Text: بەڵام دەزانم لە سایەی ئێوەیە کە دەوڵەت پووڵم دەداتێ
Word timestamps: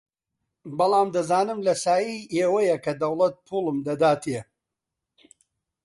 بەڵام 0.77 1.07
دەزانم 1.15 1.59
لە 1.67 1.73
سایەی 1.83 2.19
ئێوەیە 2.35 2.77
کە 2.83 2.91
دەوڵەت 3.01 3.35
پووڵم 3.47 3.77
دەداتێ 3.87 4.39